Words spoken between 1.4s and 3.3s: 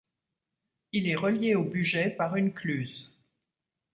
au Bugey par une cluse.